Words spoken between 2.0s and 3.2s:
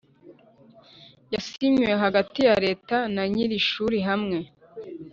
hagati ya Leta